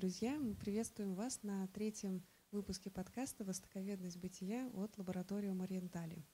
[0.00, 6.24] Друзья, мы приветствуем вас на третьем выпуске подкаста «Востоковедность бытия» от Лабораториум Ориентали.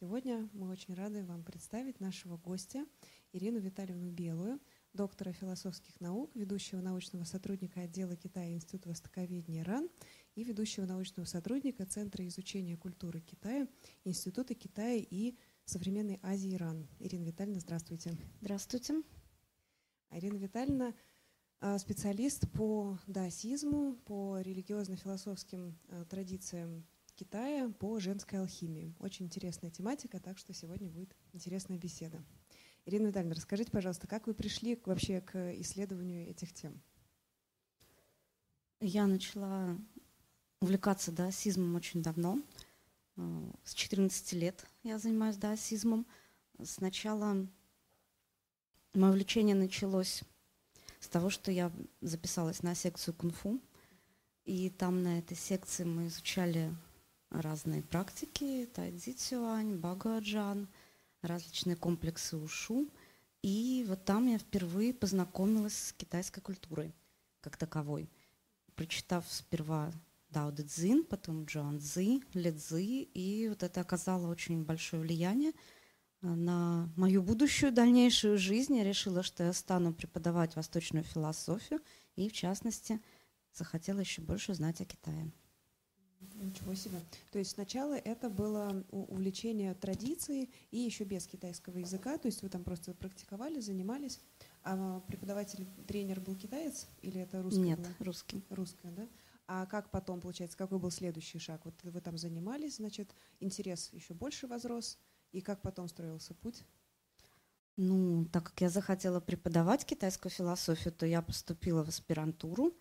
[0.00, 2.84] Сегодня мы очень рады вам представить нашего гостя
[3.30, 4.58] Ирину Витальевну Белую,
[4.92, 9.88] доктора философских наук, ведущего научного сотрудника отдела Китая Института Востоковедения РАН
[10.34, 13.68] и ведущего научного сотрудника Центра изучения культуры Китая
[14.02, 16.88] Института Китая и современной Азии РАН.
[16.98, 18.18] Ирина Витальевна, здравствуйте.
[18.40, 19.04] Здравствуйте.
[20.10, 20.94] Ирина Витальевна
[21.78, 28.94] специалист по даосизму, по религиозно-философским а, традициям Китая, по женской алхимии.
[28.98, 32.22] Очень интересная тематика, так что сегодня будет интересная беседа.
[32.86, 36.82] Ирина Витальевна, расскажите, пожалуйста, как вы пришли вообще к исследованию этих тем?
[38.80, 39.78] Я начала
[40.60, 42.42] увлекаться даосизмом очень давно.
[43.16, 46.06] А, с 14 лет я занимаюсь даосизмом.
[46.62, 47.48] Сначала
[48.94, 50.22] Мое увлечение началось
[51.04, 53.60] с того, что я записалась на секцию кунг-фу.
[54.44, 56.74] И там на этой секции мы изучали
[57.30, 60.66] разные практики, тайцзи цюань, багуаджан,
[61.20, 62.88] различные комплексы ушу.
[63.42, 66.94] И вот там я впервые познакомилась с китайской культурой
[67.40, 68.08] как таковой.
[68.74, 69.92] Прочитав сперва
[70.30, 75.52] Дао Дэ Цзин, потом Джуан Цзи, Ле Цзи, и вот это оказало очень большое влияние
[76.24, 78.76] на мою будущую дальнейшую жизнь.
[78.76, 81.80] Я решила, что я стану преподавать восточную философию
[82.16, 83.00] и, в частности,
[83.52, 85.30] захотела еще больше узнать о Китае.
[86.34, 86.98] Ничего себе.
[87.30, 92.48] То есть сначала это было увлечение традицией и еще без китайского языка, то есть вы
[92.48, 94.18] там просто практиковали, занимались,
[94.62, 97.60] а преподаватель, тренер был китаец или это русский?
[97.60, 97.88] Нет, было?
[98.00, 98.42] русский.
[98.50, 99.06] Русская, да?
[99.46, 101.60] А как потом, получается, какой был следующий шаг?
[101.64, 104.98] Вот вы там занимались, значит, интерес еще больше возрос,
[105.34, 106.62] и как потом строился путь?
[107.76, 112.72] Ну, так как я захотела преподавать китайскую философию, то я поступила в аспирантуру.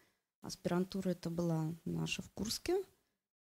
[0.42, 2.84] Аспирантура это была наша в Курске.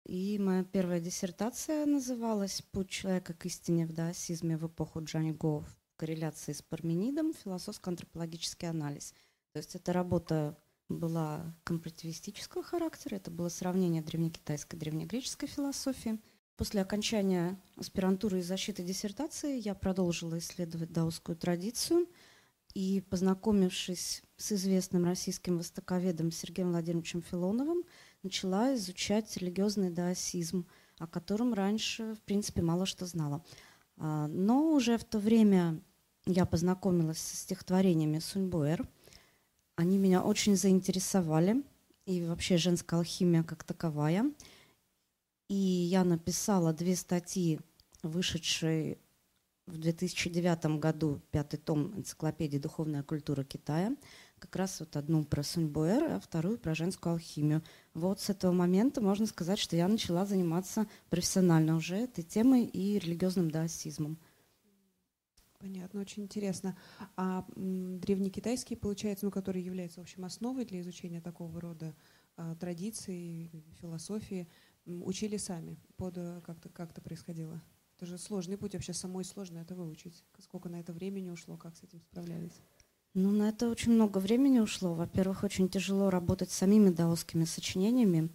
[0.05, 5.77] И моя первая диссертация называлась «Путь человека к истине в даосизме в эпоху Джаньго в
[5.97, 7.33] корреляции с Парменидом.
[7.33, 9.15] Философско-антропологический анализ».
[9.53, 10.59] То есть эта работа
[10.91, 16.21] была компаративистического характера, это было сравнение древнекитайской и древнегреческой философии–
[16.59, 22.09] После окончания аспирантуры и защиты диссертации я продолжила исследовать даосскую традицию
[22.75, 27.85] и, познакомившись с известным российским востоковедом Сергеем Владимировичем Филоновым,
[28.25, 30.67] начала изучать религиозный даосизм,
[30.99, 33.45] о котором раньше, в принципе, мало что знала.
[33.97, 35.81] А, но уже в то время
[36.27, 38.85] я познакомилась с стихотворениями Суньбуэр.
[39.77, 41.63] Они меня очень заинтересовали,
[42.05, 44.33] и вообще женская алхимия как таковая–
[45.49, 47.61] и я написала две статьи,
[48.03, 48.99] вышедшие
[49.67, 53.95] в 2009 году, пятый том энциклопедии «Духовная культура Китая»,
[54.39, 57.63] как раз вот одну про Суньбуэр, а вторую про женскую алхимию.
[57.93, 62.99] Вот с этого момента можно сказать, что я начала заниматься профессионально уже этой темой и
[62.99, 64.19] религиозным даосизмом.
[65.59, 66.77] Понятно, очень интересно.
[67.17, 71.97] А древнекитайский, получается, ну, который является, в общем, основой для изучения такого рода
[72.37, 73.51] а, традиций,
[73.81, 74.49] философии,
[75.05, 77.61] учили сами, под э, как-то как происходило?
[77.97, 80.25] Это же сложный путь, вообще самой сложно это выучить.
[80.39, 82.53] Сколько на это времени ушло, как с этим справлялись?
[83.15, 84.95] Ну, на это очень много времени ушло.
[84.95, 88.31] Во-первых, очень тяжело работать с самими даосскими сочинениями.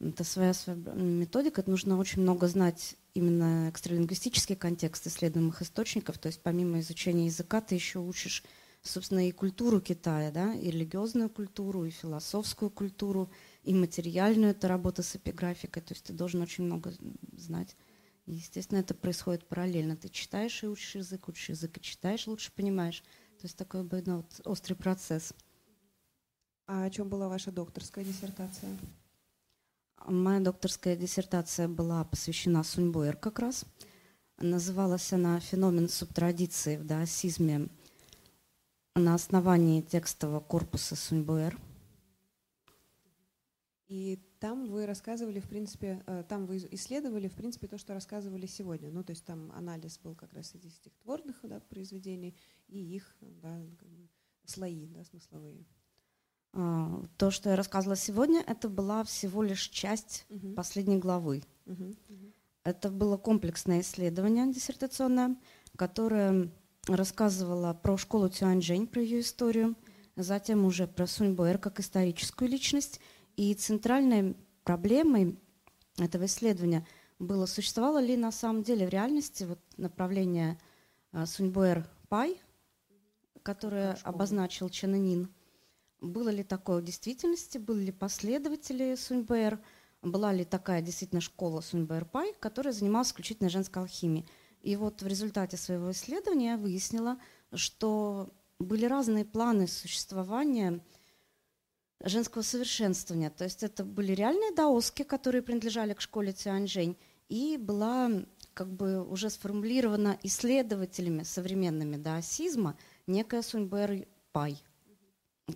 [0.00, 1.62] Это своя, своя методика.
[1.62, 6.18] Это нужно очень много знать именно экстралингвистический контекст исследуемых источников.
[6.18, 8.44] То есть помимо изучения языка ты еще учишь,
[8.82, 13.30] собственно, и культуру Китая, да, и религиозную культуру, и философскую культуру,
[13.62, 16.92] и материальную, это работа с эпиграфикой, то есть ты должен очень много
[17.32, 17.76] знать.
[18.26, 19.96] И, естественно, это происходит параллельно.
[19.96, 23.02] Ты читаешь и учишь язык, учишь язык и читаешь, лучше понимаешь.
[23.38, 25.34] То есть такой ну, вот, острый процесс.
[26.66, 28.70] А о чем была ваша докторская диссертация?
[30.06, 33.64] Моя докторская диссертация была посвящена Суньбуэр как раз.
[34.38, 37.68] Называлась она «Феномен субтрадиции в даосизме»
[38.94, 41.58] на основании текстового корпуса Суньбуэр–
[43.90, 48.46] и там вы рассказывали, в принципе, э, там вы исследовали, в принципе, то, что рассказывали
[48.46, 48.88] сегодня.
[48.88, 52.36] Ну, то есть там анализ был как раз этих стихотворных да, произведений
[52.68, 54.08] и их да, как бы
[54.44, 55.66] слои да, смысловые.
[56.52, 60.52] А, то, что я рассказывала сегодня, это была всего лишь часть угу.
[60.52, 61.42] последней главы.
[61.66, 62.32] Угу, угу.
[62.62, 65.36] Это было комплексное исследование диссертационное,
[65.74, 66.48] которое
[66.86, 69.74] рассказывало про школу Цюаньчжэнь, про ее историю,
[70.14, 73.00] затем уже про Сунь Буэр как историческую личность–
[73.36, 75.38] и центральной проблемой
[75.98, 76.86] этого исследования
[77.18, 80.58] было, существовало ли на самом деле в реальности вот направление
[81.12, 82.40] а, Суньбуэр Пай,
[83.42, 85.34] которое обозначил Чен Ин,
[86.00, 89.60] было ли такое в действительности, были ли последователи Суньбэр,
[90.02, 94.26] была ли такая действительно школа Суньбэр Пай, которая занималась исключительно женской алхимией.
[94.62, 97.18] И вот в результате своего исследования я выяснила,
[97.52, 100.80] что были разные планы существования
[102.04, 103.30] женского совершенствования.
[103.30, 106.96] То есть это были реальные даоски, которые принадлежали к школе Цюаньжэнь,
[107.28, 108.10] и была
[108.54, 112.76] как бы уже сформулирована исследователями современными даосизма
[113.06, 114.60] некая Суньбэр Пай,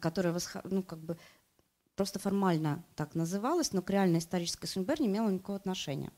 [0.00, 1.18] которая ну, как бы
[1.96, 6.12] просто формально так называлась, но к реальной исторической Суньбэр не имела никакого отношения.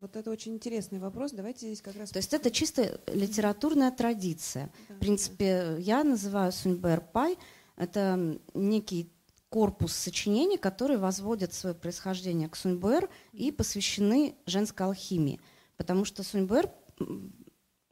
[0.00, 1.32] Вот это очень интересный вопрос.
[1.32, 2.10] Давайте здесь как раз...
[2.10, 4.70] То есть это чисто литературная традиция.
[4.88, 5.76] Да, в принципе, да.
[5.78, 7.36] я называю Суньбэр Пай,
[7.78, 9.10] это некий
[9.48, 15.40] корпус сочинений, которые возводят свое происхождение к Суньбэр и посвящены женской алхимии.
[15.76, 16.70] Потому что Суньбэр,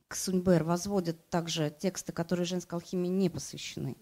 [0.08, 3.96] к Суньбэр возводят также тексты, которые женской алхимии не посвящены.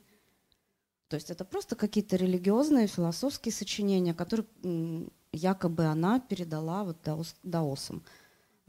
[1.08, 4.48] То есть это просто какие-то религиозные, философские сочинения, которые
[5.32, 8.02] якобы она передала вот даос, даосам.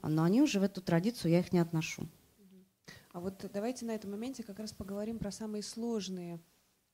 [0.04, 2.08] Но они уже в эту традицию, я их не отношу.
[3.14, 6.42] А вот давайте на этом моменте как раз поговорим про самые сложные,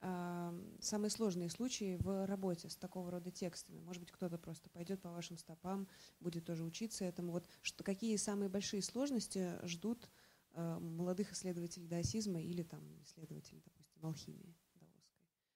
[0.01, 3.79] самые сложные случаи в работе с такого рода текстами.
[3.81, 5.87] Может быть, кто-то просто пойдет по вашим стопам,
[6.19, 7.31] будет тоже учиться этому.
[7.31, 10.09] Вот что, какие самые большие сложности ждут
[10.53, 14.55] э, молодых исследователей даосизма или там исследователей, допустим, алхимии?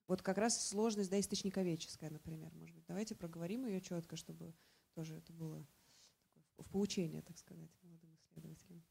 [0.07, 2.85] Вот как раз сложность да, источниковедческая, например, может быть.
[2.85, 4.53] Давайте проговорим ее четко, чтобы
[4.93, 5.65] тоже это было
[6.57, 8.83] в поучение, так сказать, молодым исследователям.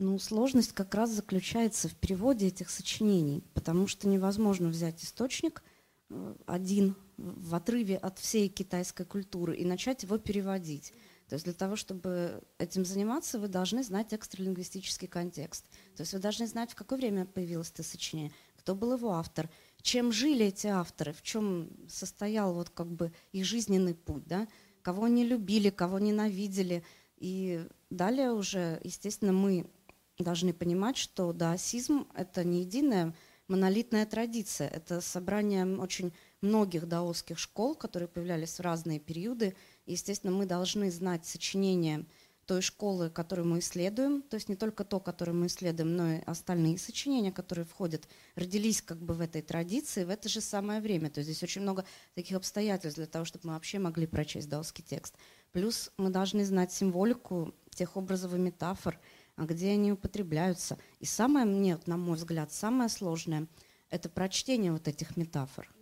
[0.00, 5.62] Ну, сложность как раз заключается в переводе этих сочинений, потому что невозможно взять источник
[6.10, 10.92] э, один в отрыве от всей китайской культуры и начать его переводить.
[11.28, 15.64] То есть для того, чтобы этим заниматься, вы должны знать экстралингвистический контекст.
[15.96, 19.48] То есть вы должны знать, в какое время появилось это сочинение, кто был его автор,
[19.80, 24.48] чем жили эти авторы, в чем состоял вот как бы их жизненный путь, да,
[24.82, 26.84] кого они любили, кого ненавидели.
[27.16, 29.70] И далее уже, естественно, мы
[30.18, 33.14] должны понимать, что даосизм— это не единая
[33.48, 39.54] монолитная традиция, это собрание очень многих даосских школ, которые появлялись в разные периоды.
[39.86, 42.06] И, естественно, мы должны знать сочинения
[42.46, 46.20] той школы, которую мы исследуем, то есть не только то, которое мы исследуем, но и
[46.26, 51.10] остальные сочинения, которые входят, родились как бы в этой традиции в это же самое время.
[51.10, 54.84] То есть здесь очень много таких обстоятельств для того, чтобы мы вообще могли прочесть даосский
[54.84, 55.14] текст.
[55.52, 58.98] Плюс мы должны знать символику тех образов и метафор,
[59.36, 60.78] где они употребляются.
[61.00, 63.46] И самое мне, на мой взгляд, самое сложное–
[63.90, 65.72] это прочтение вот этих метафор.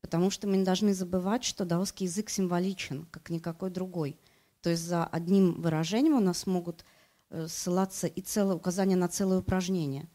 [0.00, 4.18] Потому что мы не должны забывать, что даосский язык символичен, как никакой другой–
[4.62, 6.84] то есть за одним выражением у нас могут
[7.30, 10.08] э, ссылаться и целое указание на целое упражнение.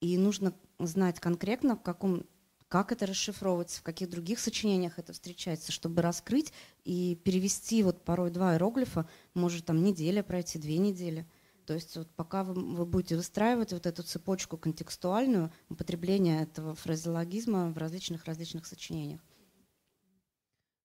[0.00, 2.24] И нужно знать конкретно, в каком,
[2.68, 6.52] как это расшифровывается, в каких других сочинениях это встречается, чтобы раскрыть
[6.84, 11.26] и перевести вот порой два иероглифа, может там неделя пройти, две недели.
[11.66, 17.72] То есть вот пока вы, вы будете выстраивать вот эту цепочку контекстуальную употребления этого фразеологизма
[17.72, 19.20] в различных-различных сочинениях.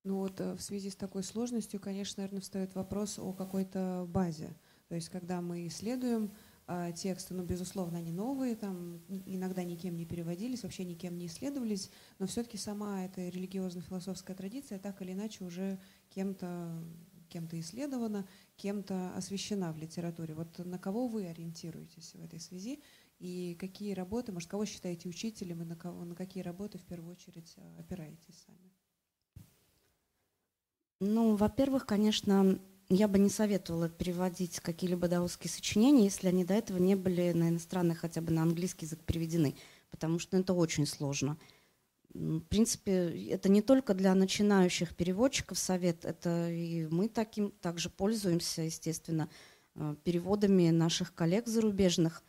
[0.04, 4.56] Ну вот э, в связи с такой сложностью, конечно, наверное, встает вопрос о какой-то базе.
[4.88, 6.32] То есть когда мы исследуем
[6.66, 11.92] а, тексты, ну, безусловно, они новые, там иногда никем не переводились, вообще никем не исследовались,
[12.18, 15.80] но все-таки сама эта религиозно-философская традиция так или иначе уже
[16.10, 16.84] кем-то
[17.32, 18.28] кем-то исследована,
[18.62, 20.36] кем-то освещена в литературе.
[20.36, 22.80] Вот на кого вы ориентируетесь в этой связи
[23.20, 27.12] и какие работы, может, кого считаете учителем и на, кого, на какие работы в первую
[27.12, 28.72] очередь а, опираетесь сами?
[31.00, 36.78] Ну, во-первых, конечно, я бы не советовала переводить какие-либо даосские сочинения, если они до этого
[36.78, 39.56] не были на иностранный, хотя бы на английский язык переведены,
[39.90, 41.36] потому что это очень сложно.
[42.14, 48.64] В принципе, это не только для начинающих переводчиков совет, это и мы таким также пользуемся,
[48.64, 49.30] естественно,
[49.76, 52.24] э, переводами наших коллег зарубежных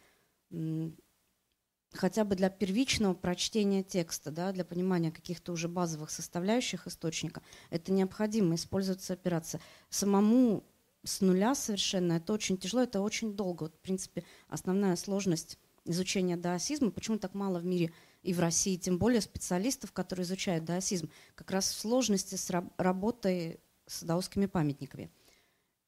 [1.93, 7.93] хотя бы для первичного прочтения текста, да, для понимания каких-то уже базовых составляющих источника, это
[7.93, 9.61] необходимо, использоваться операция.
[9.91, 10.65] Самому
[11.05, 13.65] с нуля совершенно это очень тяжело, это очень долго.
[13.65, 18.76] Вот, в принципе, основная сложность изучения даосизма, почему так мало в мире и в России,
[18.76, 25.11] тем более специалистов, которые изучают даосизм, как раз в сложности с работой с даосскими памятниками.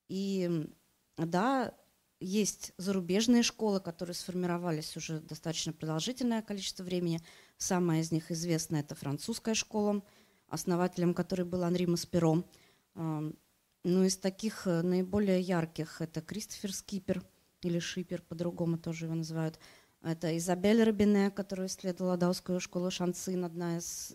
[0.08, 0.68] И
[1.16, 1.74] да,
[2.20, 7.20] есть зарубежные школы, которые сформировались уже достаточно продолжительное количество времени.
[7.56, 10.02] Самая из них известная– это французская школа,
[10.48, 12.44] основателем которой был Анри Масперо.
[12.94, 17.22] Ну, из таких э, наиболее ярких– это Кристофер Скипер,
[17.60, 19.58] или Шипер, по-другому тоже его называют.
[20.04, 24.14] Это Изабель Рабине, которая исследовала даосскую школу Шанцин, одна из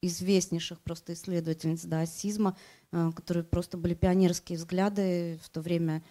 [0.00, 2.56] известнейших просто исследовательниц даосизма,
[2.92, 6.02] э, которые просто были пионерские взгляды в то время,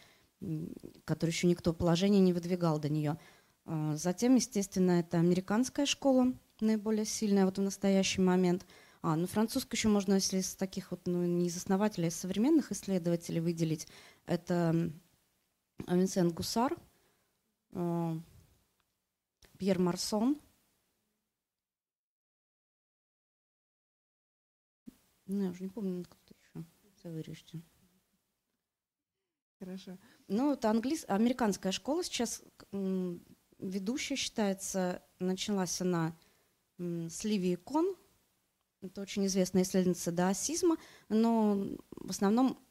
[1.06, 3.18] которые еще никто положение не выдвигал до нее.
[3.66, 8.68] Э, затем, естественно, это американская школа, наиболее сильная вот в настоящий момент.
[9.02, 12.16] А, ну, французскую еще можно, если из таких вот, ну, не из основателей, а из
[12.16, 13.88] современных исследователей выделить.
[14.28, 14.92] Это
[15.88, 16.78] Винсент Гусар,
[17.72, 18.20] э,
[19.66, 20.40] Пьер Марсон.
[25.26, 26.64] Ну, я уже не помню, кто еще.
[26.94, 27.64] Все вырежьте.
[29.58, 29.98] Хорошо.
[30.28, 31.04] Ну, это английс...
[31.08, 32.44] американская школа сейчас
[33.58, 35.04] ведущая считается.
[35.18, 36.16] Началась она
[36.78, 37.96] с Ливии Кон.
[38.82, 40.78] Это очень известная исследовательница даосизма,
[41.10, 42.64] но в основном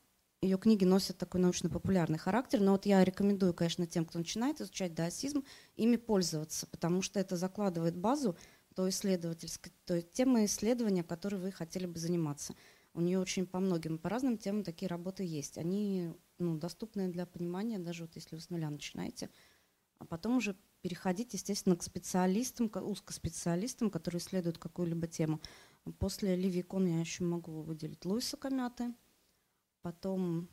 [0.44, 4.94] ее книги носят такой научно-популярный характер, но вот я рекомендую, конечно, тем, кто начинает изучать
[4.94, 5.42] даосизм,
[5.76, 8.36] ими пользоваться, потому что это закладывает базу
[8.74, 12.54] той исследовательской, той темы исследования, которой вы хотели бы заниматься.
[12.92, 15.56] У нее очень по многим, по разным темам такие работы есть.
[15.56, 19.30] Они ну, доступны для понимания, даже вот если вы с нуля начинаете.
[19.98, 25.40] А потом уже переходить, естественно, к специалистам, к узкоспециалистам, которые исследуют какую-либо тему.
[25.98, 28.92] После Ливии Кон я еще могу выделить Луиса Камяты–
[29.84, 30.48] Потом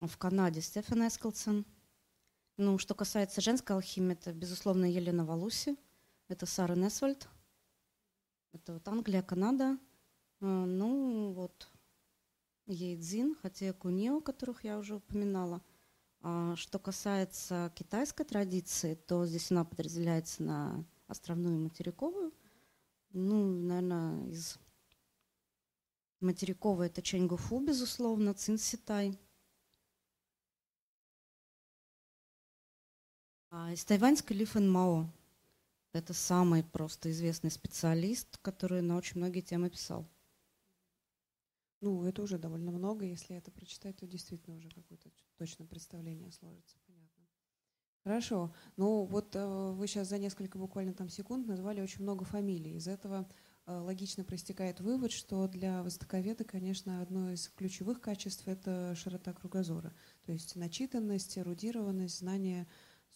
[0.00, 1.66] в Канаде Стефан Эскалсон.
[2.56, 5.76] Ну, что касается женской алхимии, это, безусловно, Елена Валуси,
[6.28, 7.28] это Сара Несвальд,
[8.54, 9.78] это вот Англия, Канада.
[10.40, 11.70] А, ну, вот
[12.64, 15.60] Ейдзин, хотя Кунио, которых я уже упоминала.
[16.22, 22.32] А что касается китайской традиции, то здесь она подразделяется на островную и материковую.
[23.12, 24.58] Ну, наверное, из
[26.22, 29.18] Материковая это Чэньгуфу, безусловно, Цинситай.
[33.50, 35.06] А из тайваньской Ли Фэн Мао.
[35.92, 40.08] Это самый просто известный специалист, который на очень многие темы писал.
[41.82, 43.04] Ну, это уже довольно много.
[43.04, 46.78] Если это прочитать, то действительно уже какое-то точное представление сложится.
[46.86, 47.26] Понятно.
[48.04, 48.54] Хорошо.
[48.76, 52.76] Ну, вот э, вы сейчас за несколько буквально там секунд назвали очень много фамилий.
[52.76, 53.28] Из этого
[53.66, 59.94] логично проистекает вывод, что для востоковеда, конечно, одно из ключевых качеств– это широта кругозора.
[60.24, 62.66] То есть начитанность, эрудированность, знание,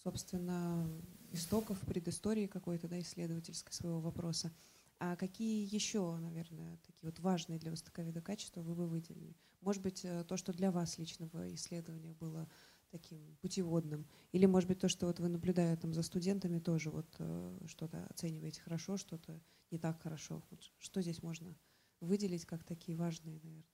[0.03, 0.89] собственно,
[1.33, 4.53] истоков, предыстории какой-то, да, исследовательской своего вопроса.
[4.99, 9.37] А какие еще, наверное, такие вот важные для востоковеда качества вы бы выделили?
[9.61, 12.49] Может быть, э, то, что для вас лично в исследованиях было
[12.91, 14.07] таким путеводным?
[14.33, 18.07] Или, может быть, то, что вот вы, наблюдая там за студентами, тоже вот э, что-то
[18.07, 19.39] оцениваете хорошо, что-то
[19.71, 20.43] не так хорошо?
[20.51, 21.55] Вот что здесь можно
[22.01, 23.65] выделить как такие важные, наверное,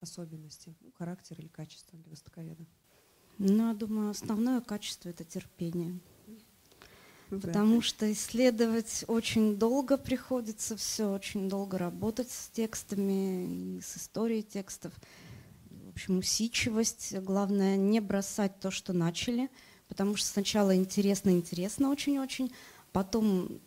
[0.00, 2.66] особенности, ну, характер или качество для востоковеда?
[3.38, 6.00] Ну, я думаю, основное качество– это терпение.
[7.30, 7.48] Да.
[7.48, 14.42] Потому что исследовать очень долго приходится, все очень долго работать с текстами и с историей
[14.42, 14.94] текстов
[15.96, 17.16] общем, усидчивость.
[17.20, 19.48] Главное, не бросать то, что начали,
[19.88, 22.52] потому что сначала интересно-интересно очень-очень,
[22.92, 23.60] потом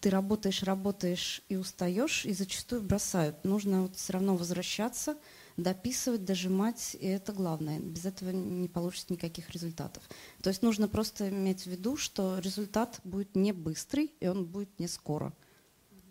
[0.00, 3.44] ты работаешь, работаешь и устаешь, и зачастую бросают.
[3.44, 5.16] Нужно вот все равно возвращаться,
[5.56, 7.80] дописывать, дожимать, и это главное.
[7.80, 10.02] Без этого не получится никаких результатов.
[10.42, 14.78] То есть нужно просто иметь в виду, что результат будет не быстрый, и он будет
[14.78, 15.32] не скоро.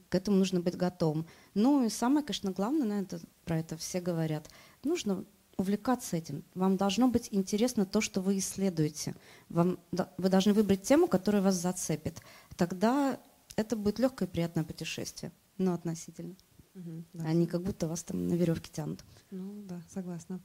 [0.09, 1.25] К этому нужно быть готовым.
[1.53, 4.49] Ну и самое, конечно, главное, на это, про это все говорят,
[4.83, 5.25] нужно
[5.57, 6.43] увлекаться этим.
[6.53, 9.15] Вам должно быть интересно то, что вы исследуете.
[9.49, 9.79] Вам,
[10.17, 12.21] вы должны выбрать тему, которая вас зацепит.
[12.55, 13.19] Тогда
[13.57, 15.33] это будет легкое и приятное путешествие.
[15.57, 16.35] Ну, относительно.
[16.75, 17.25] Угу, да.
[17.25, 19.03] Они как будто вас там на веревке тянут.
[19.31, 20.39] Ну да, согласна.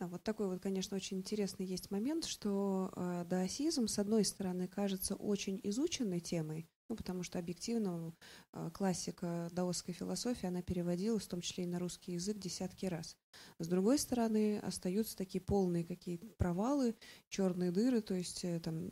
[0.00, 4.66] Да, вот такой вот, конечно, очень интересный есть момент, что э, даосизм, с одной стороны,
[4.66, 8.12] кажется очень изученной темой, ну, потому что объективно
[8.52, 13.16] э, классика даосской философии, она переводилась, в том числе и на русский язык, десятки раз.
[13.58, 16.94] С другой стороны, остаются такие полные какие-то провалы,
[17.28, 18.90] черные дыры, то есть э, там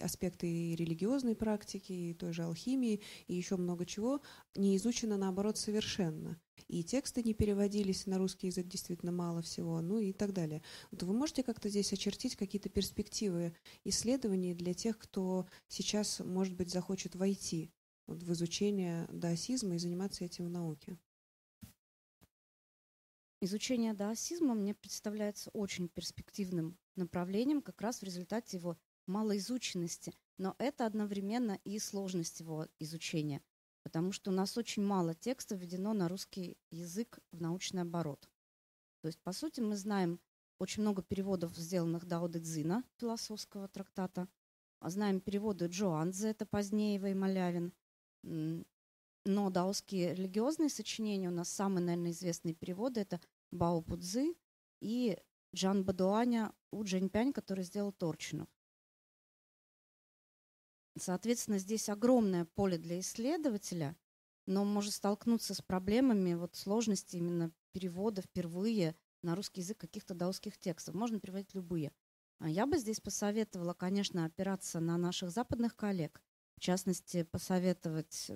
[0.00, 4.20] аспекты и религиозной практики, и той же алхимии, и еще много чего,
[4.54, 6.40] не изучено, наоборот, совершенно.
[6.68, 10.62] И тексты не переводились на русский язык действительно мало всего, ну и так далее.
[10.90, 13.54] Вот вы можете как-то здесь очертить какие-то перспективы
[13.84, 17.70] исследований для тех, кто сейчас, может быть, захочет войти
[18.06, 20.98] вот, в изучение даосизма и заниматься этим в науке?
[23.40, 30.86] Изучение даосизма мне представляется очень перспективным направлением как раз в результате его малоизученности, но это
[30.86, 33.42] одновременно и сложность его изучения
[33.86, 38.28] потому что у нас очень мало текста введено на русский язык в научный оборот.
[39.00, 40.18] То есть, по сути, мы знаем
[40.58, 44.26] очень много переводов, сделанных Дао Цзина, философского трактата,
[44.90, 47.72] знаем переводы Джоанзе, это Позднеева и.
[49.28, 54.36] Но даосские религиозные сочинения у нас самые, наверное, известные переводы это Бао Пудзы
[54.80, 55.18] и
[55.52, 58.48] Джан Бадуаня У Джэньпянь, который сделал Торчинов.
[60.96, 63.96] Соответственно, здесь огромное поле для исследователя,
[64.46, 70.56] но может столкнуться с проблемами вот сложности именно перевода впервые на русский язык каких-то даосских
[70.56, 70.94] текстов.
[70.94, 71.90] Можно переводить любые.
[72.38, 76.22] А я бы здесь посоветовала, конечно, опираться на наших западных коллег.
[76.56, 78.30] В частности, посоветовать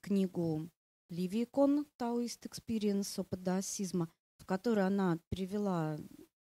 [0.00, 0.70] книгу
[1.08, 3.20] Ливии Кон «Taoist Experience.
[3.20, 5.98] Опыт даосизма», в которой она перевела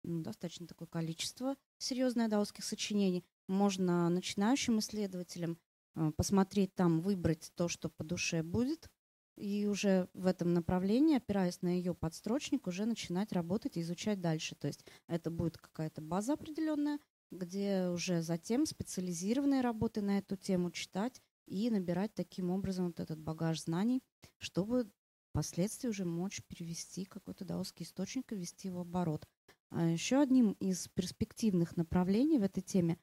[0.04, 3.26] ну, достаточно такое количество серьезных даосских сочинений.
[3.48, 5.60] Можно начинающим исследователям
[5.96, 8.90] э, посмотреть там, выбрать то, что по душе будет,
[9.36, 14.56] и уже в этом направлении, опираясь на ее подстрочник, уже начинать работать и изучать дальше.
[14.56, 17.00] То есть это будет какая-то база определенная,
[17.36, 23.20] где уже затем специализированные работы на эту тему читать и набирать таким образом вот этот
[23.20, 24.02] багаж знаний,
[24.38, 24.90] чтобы
[25.30, 29.28] впоследствии уже мочь перевести какой-то даосский источник и ввести его в оборот.
[29.70, 32.98] А еще одним из перспективных направлений в этой теме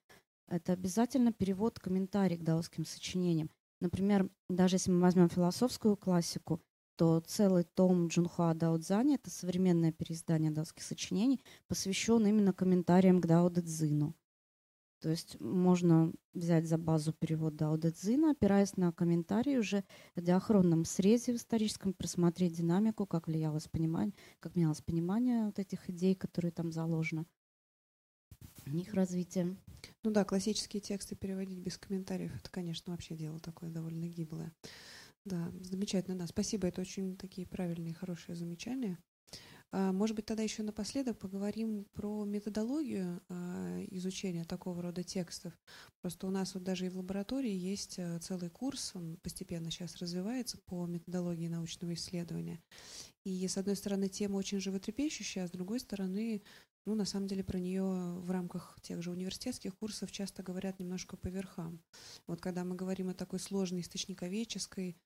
[0.49, 3.51] это обязательно перевод комментариев к даосским сочинениям.
[3.81, 6.63] Например, даже если мы возьмем философскую классику,
[6.97, 13.27] то целый том Джунхуа Дао Цзани, это современное переиздание даосских сочинений, посвящен именно комментариям к
[13.27, 14.15] Дао Дэ Цзину.
[15.03, 19.83] То есть можно взять за базу перевод Дао Дэ Цзина, опираясь на комментарии уже
[20.15, 25.91] в диахронном срезе в историческом, просмотреть динамику, как влиялось понимание, как менялось понимание вот этих
[25.91, 27.27] идей, которые там заложены,
[28.73, 29.57] их развитие.
[30.05, 34.53] Ну да, классические тексты переводить без комментариев, это, конечно, вообще дело такое довольно гиблое.
[35.25, 36.29] Да, замечательно, да.
[36.29, 38.99] Спасибо, это очень такие правильные, хорошие замечания.
[39.75, 45.55] А, может быть, тогда еще напоследок поговорим про методологию а, изучения такого рода текстов.
[46.03, 49.97] Просто у нас вот даже и в лаборатории есть а, целый курс, он постепенно сейчас
[49.97, 52.63] развивается по методологии научного исследования.
[53.25, 56.43] И, с одной стороны, тема очень животрепещущая, а с другой стороны,
[56.85, 61.17] ну, на самом деле, про нее в рамках тех же университетских курсов часто говорят немножко
[61.17, 61.81] по верхам.
[62.27, 64.97] Вот когда мы говорим о такой сложной источниковедческой,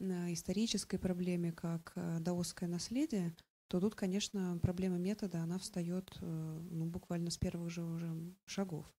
[0.00, 3.34] исторической проблеме, как даосское наследие,
[3.70, 8.92] то тут, конечно, проблема метода, она встает э, ну, буквально с первых же уже шагов.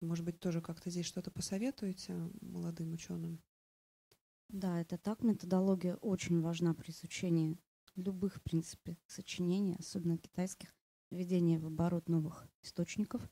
[0.00, 3.42] Может быть, тоже как-то здесь что-то посоветуете молодым ученым?
[4.48, 5.22] Да, это так.
[5.22, 7.58] Методология очень важна при изучении
[7.94, 10.74] любых, в принципе, сочинений, особенно китайских,
[11.10, 13.30] введения в оборот новых источников.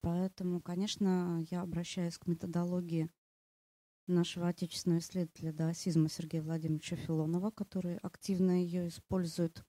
[0.00, 3.08] Поэтому, конечно, я обращаюсь к методологии
[4.08, 9.64] нашего отечественного исследователя даосизма Сергея Владимировича Филонова, который активно ее использует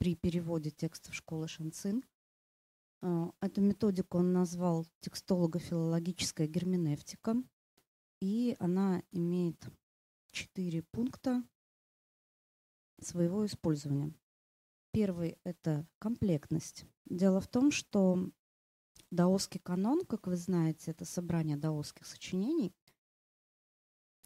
[0.00, 2.02] при переводе текстов школы Шанцин.
[3.02, 7.36] А, эту методику он назвал текстолого-филологическая герменевтика,
[8.20, 9.62] и она имеет
[10.30, 11.44] четыре пункта
[13.02, 14.14] своего использования.
[14.90, 16.86] Первый– это комплектность.
[17.04, 18.30] Дело в том, что
[19.10, 22.72] даосский канон, как вы знаете, это собрание даосских сочинений,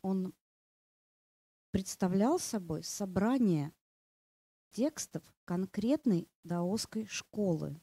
[0.02, 0.34] он
[1.72, 3.72] представлял собой собрание
[4.74, 7.80] текстов конкретной даосской школы.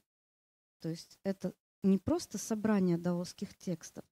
[0.82, 4.06] То есть это не просто собрание даосских текстов,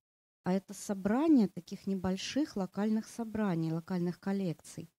[0.43, 4.89] а это собрание таких небольших локальных собраний, локальных коллекций.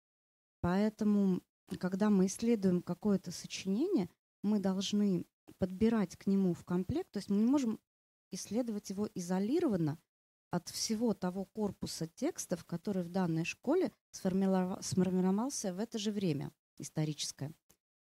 [0.60, 1.42] Поэтому,
[1.78, 4.08] когда мы исследуем какое-то сочинение,
[4.42, 5.26] мы должны
[5.58, 7.80] подбирать к нему в комплект, то есть мы не можем
[8.30, 9.98] исследовать его изолированно
[10.50, 17.52] от всего того корпуса текстов, который в данной школе сформировался в это же время историческое.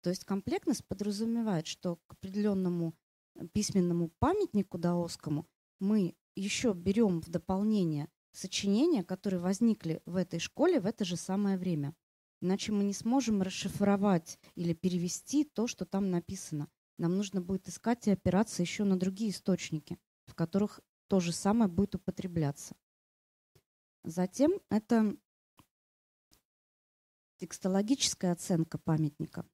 [0.02, 2.94] То есть комплектность подразумевает, что к определенному
[3.34, 5.46] э, письменному памятнику даосскому
[5.80, 11.58] мы еще берем в дополнение сочинения, которые возникли в этой школе в это же самое
[11.58, 11.94] время.
[12.40, 16.68] Иначе мы не сможем расшифровать или перевести то, что там написано.
[16.96, 21.70] Нам нужно будет искать и опираться еще на другие источники, в которых то же самое
[21.70, 22.76] будет употребляться.
[24.04, 25.16] Затем это
[27.38, 29.44] текстологическая оценка памятника.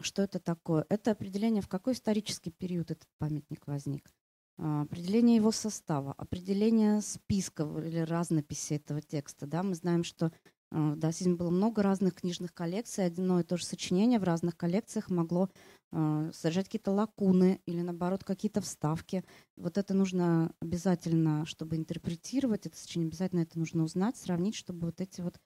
[0.00, 0.84] Что это такое?
[0.88, 4.10] Это определение, в какой исторический период этот памятник возник.
[4.58, 9.46] А, определение его состава, определение списков или разнописи этого текста.
[9.46, 9.62] Да?
[9.62, 10.32] Мы знаем, что
[10.70, 13.06] а, в даосизме было много разных книжных коллекций.
[13.06, 15.48] Одно и то же сочинение в разных коллекциях могло
[15.92, 19.24] э, содержать какие-то лакуны или, наоборот, какие-то вставки.
[19.56, 25.00] Вот это нужно обязательно, чтобы интерпретировать это сочинение, обязательно это нужно узнать, сравнить, чтобы вот
[25.00, 25.38] эти вот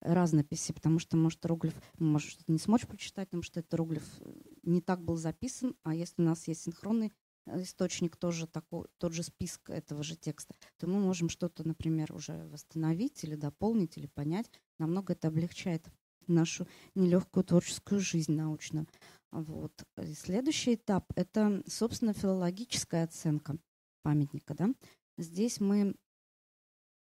[0.00, 4.32] разнописи, потому что, может, иероглиф может не смочь прочитать, потому что этот иероглиф э,
[4.62, 7.12] не так был записан, а если у нас есть синхронный
[7.56, 12.46] источник тоже такой, тот же список этого же текста, то мы можем что-то, например, уже
[12.48, 14.50] восстановить или дополнить, или понять.
[14.78, 15.86] Намного это облегчает
[16.26, 18.86] нашу нелегкую творческую жизнь научную.
[19.30, 19.72] Вот.
[20.02, 23.56] И следующий этап– это, собственно, филологическая оценка
[24.02, 24.54] памятника.
[24.54, 24.70] Да?
[25.16, 25.94] Здесь мы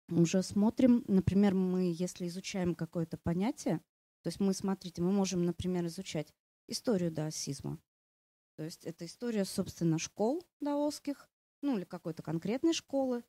[0.10, 3.80] уже смотрим, например, мы, если изучаем какое-то понятие,
[4.22, 6.34] то есть мы, смотрите, мы можем, например, изучать
[6.68, 7.80] историю даосизма.
[8.56, 11.30] То есть это история, собственно, школ даосских,
[11.62, 13.24] ну или какой-то конкретной школы,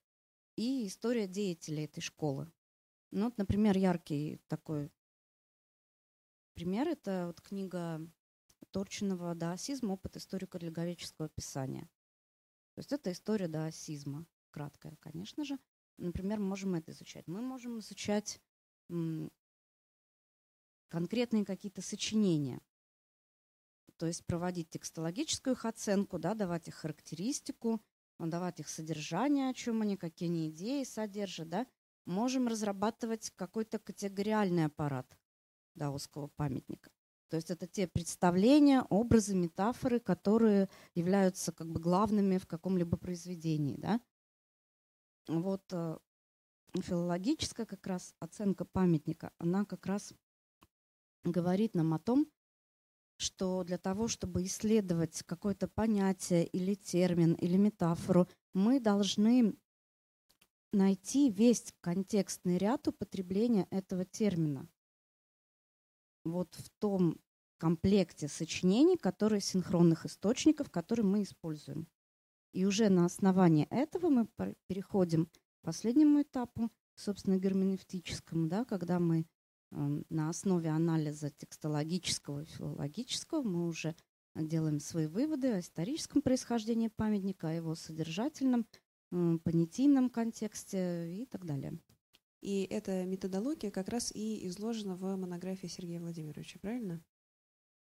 [0.56, 2.50] и история деятелей этой школы.
[3.10, 4.90] Ну, вот, например, яркий такой
[6.54, 8.00] пример– это вот книга
[8.70, 9.90] Торчинова «Даосизм.
[9.90, 11.90] Опыт историко-религовического писания».
[12.74, 15.58] То есть это история даосизма, краткая, конечно же.
[15.98, 17.26] Например, мы можем это изучать.
[17.26, 18.40] Мы можем изучать
[20.88, 22.60] конкретные какие-то сочинения,
[23.96, 27.82] то есть проводить текстологическую их оценку, да, давать их характеристику,
[28.18, 31.48] давать их содержание, о чем они, какие они идеи содержат.
[31.48, 31.66] Да.
[32.04, 35.18] Можем разрабатывать какой-то категориальный аппарат
[35.74, 36.90] даосского памятника.
[37.28, 43.76] То есть это те представления, образы, метафоры, которые являются как бы главными в каком-либо произведении.
[43.76, 44.00] Да?
[45.28, 45.98] Вот э,
[46.80, 50.12] филологическая как раз оценка памятника, она как раз
[51.24, 52.26] говорит нам о том,
[53.18, 59.56] что для того, чтобы исследовать какое-то понятие или термин или метафору, мы должны
[60.72, 64.68] найти весь контекстный ряд употребления этого термина.
[66.24, 67.18] Вот в том
[67.58, 71.88] комплекте сочинений, которые синхронных источников, которые мы используем.
[72.56, 74.26] И уже на основании этого мы
[74.66, 75.30] переходим к
[75.62, 79.26] последнему этапу, собственно, герменевтическому, да, когда мы
[79.72, 83.94] э, на основе анализа текстологического и филологического мы уже
[84.34, 88.66] делаем свои выводы о историческом происхождении памятника, о его содержательном,
[89.12, 91.78] э, понятийном контексте и так далее.
[92.40, 97.04] И эта методология как раз и изложена в монографии Сергея Владимировича, правильно?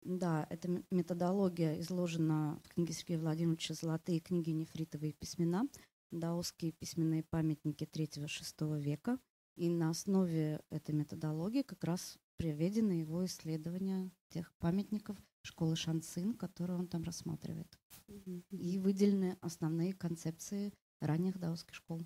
[0.03, 5.67] Да, эта методология изложена в книге Сергея Владимировича «Золотые книги нефритовые письмена»,
[6.11, 9.19] даосские письменные памятники III-VI века.
[9.57, 16.79] И на основе этой методологии как раз приведены его исследования тех памятников школы Шанцин, которые
[16.79, 17.77] он там рассматривает.
[18.07, 22.01] И выделены основные концепции ранних даосских школ.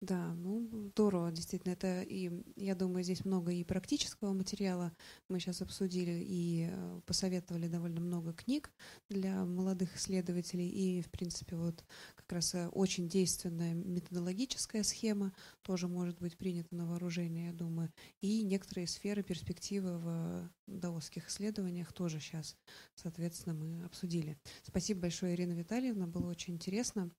[0.00, 1.72] Да, ну здорово, действительно.
[1.72, 4.94] Это и, я думаю, здесь много и практического материала
[5.28, 8.70] мы сейчас обсудили и э, посоветовали довольно много книг
[9.10, 10.68] для молодых исследователей.
[10.70, 11.84] И, в принципе, вот
[12.16, 17.92] как раз э, очень действенная методологическая схема тоже может быть принята на вооружение, я думаю.
[18.22, 22.56] И некоторые сферы перспективы в даосских исследованиях тоже сейчас,
[22.94, 24.38] соответственно, мы обсудили.
[24.62, 27.10] Спасибо большое, Ирина Витальевна, было очень интересно.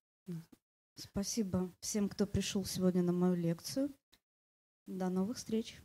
[0.95, 3.93] Спасибо всем, кто пришел сегодня на мою лекцию.
[4.87, 5.81] До новых встреч.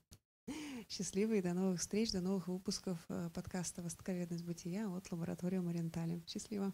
[0.89, 6.23] Счастливо и до новых встреч, до новых выпусков э, подкаста «Востоковедность бытия» от лаборатории Марентали.
[6.27, 6.73] Счастливо.